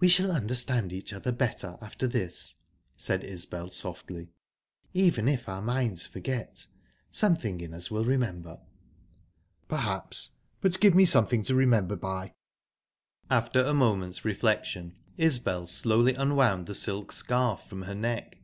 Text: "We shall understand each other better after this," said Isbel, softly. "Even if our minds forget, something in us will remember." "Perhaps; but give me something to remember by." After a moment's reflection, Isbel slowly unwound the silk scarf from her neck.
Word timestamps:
"We 0.00 0.08
shall 0.08 0.32
understand 0.32 0.92
each 0.92 1.12
other 1.12 1.30
better 1.30 1.78
after 1.80 2.08
this," 2.08 2.56
said 2.96 3.22
Isbel, 3.22 3.70
softly. 3.70 4.32
"Even 4.92 5.28
if 5.28 5.48
our 5.48 5.62
minds 5.62 6.04
forget, 6.04 6.66
something 7.12 7.60
in 7.60 7.72
us 7.72 7.88
will 7.88 8.04
remember." 8.04 8.58
"Perhaps; 9.68 10.32
but 10.60 10.80
give 10.80 10.96
me 10.96 11.04
something 11.04 11.44
to 11.44 11.54
remember 11.54 11.94
by." 11.94 12.34
After 13.30 13.60
a 13.62 13.72
moment's 13.72 14.24
reflection, 14.24 14.96
Isbel 15.16 15.68
slowly 15.68 16.16
unwound 16.16 16.66
the 16.66 16.74
silk 16.74 17.12
scarf 17.12 17.62
from 17.68 17.82
her 17.82 17.94
neck. 17.94 18.38